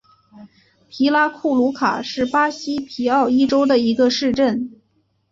[0.89, 4.81] 皮拉库鲁卡是巴西皮奥伊州的一个市镇。